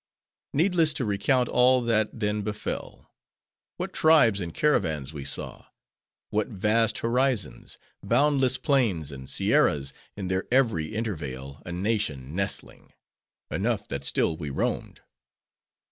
Needless 0.55 0.93
to 0.95 1.05
recount 1.05 1.47
all 1.47 1.79
that 1.83 2.09
then 2.19 2.41
befell; 2.41 3.11
what 3.77 3.93
tribes 3.93 4.41
and 4.41 4.51
caravans 4.51 5.13
we 5.13 5.23
saw; 5.23 5.65
what 6.31 6.47
vast 6.47 6.97
horizons; 7.05 7.77
boundless 8.01 8.57
plains: 8.57 9.11
and 9.11 9.29
sierras, 9.29 9.93
in 10.17 10.27
their 10.27 10.45
every 10.51 10.95
intervale, 10.95 11.61
a 11.67 11.71
nation 11.71 12.33
nestling. 12.33 12.93
Enough 13.51 13.87
that 13.89 14.03
still 14.03 14.35
we 14.35 14.49
roamed. 14.49 15.01